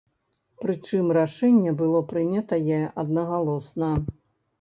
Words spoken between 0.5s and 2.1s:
Прычым рашэнне было